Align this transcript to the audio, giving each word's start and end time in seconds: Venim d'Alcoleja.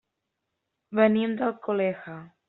Venim 0.99 1.35
d'Alcoleja. 1.41 2.17